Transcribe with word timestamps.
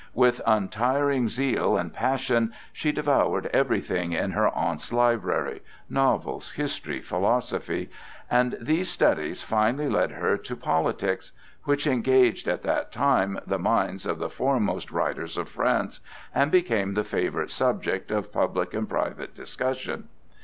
With 0.15 0.41
untiring 0.47 1.27
zeal 1.27 1.77
and 1.77 1.93
passion 1.93 2.55
she 2.73 2.91
devoured 2.91 3.45
everything 3.53 4.13
in 4.13 4.31
her 4.31 4.47
aunt's 4.49 4.91
library,—novels, 4.91 6.53
history, 6.53 7.01
philosophy,—and 7.01 8.57
these 8.59 8.89
studies 8.89 9.43
finally 9.43 9.87
led 9.87 10.09
her 10.13 10.37
to 10.37 10.55
politics, 10.55 11.33
which 11.65 11.85
engaged 11.85 12.47
at 12.47 12.63
that 12.63 12.91
time 12.91 13.37
the 13.45 13.59
minds 13.59 14.07
of 14.07 14.17
the 14.17 14.27
foremost 14.31 14.89
writers 14.89 15.37
of 15.37 15.47
France 15.47 15.99
and 16.33 16.49
became 16.49 16.95
the 16.95 17.03
favorite 17.03 17.51
subject 17.51 18.09
of 18.09 18.33
public 18.33 18.73
and 18.73 18.89
private 18.89 19.35
discussion. 19.35 20.07